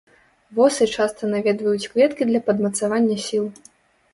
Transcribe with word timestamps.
Восы 0.59 0.87
часта 0.95 1.29
наведваюць 1.33 1.89
кветкі 1.91 2.23
для 2.31 2.43
падмацавання 2.49 3.17
сіл. 3.29 3.45